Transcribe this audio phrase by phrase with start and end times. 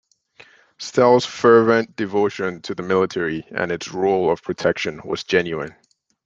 [0.79, 5.75] Stelle's fervent devotion to the military and its role of protection, was genuine.